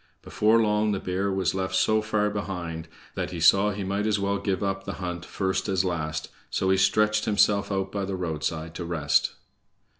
Before 0.23 0.59
long 0.59 0.93
the 0.93 0.99
bear 0.99 1.31
was 1.31 1.53
left 1.53 1.75
so 1.75 2.01
far 2.01 2.31
behind 2.31 2.87
that 3.13 3.29
he 3.29 3.39
saw 3.39 3.69
he 3.69 3.83
might 3.83 4.07
as 4.07 4.17
well 4.17 4.39
give 4.39 4.63
up 4.63 4.83
the 4.83 4.93
hunt 4.93 5.25
first 5.25 5.69
as 5.69 5.85
last, 5.85 6.29
so 6.49 6.71
he 6.71 6.77
stretched 6.77 7.25
himself 7.25 7.71
out 7.71 7.91
by 7.91 8.05
the 8.05 8.15
roadside 8.15 8.73
to 8.73 8.83
rest. 8.83 9.35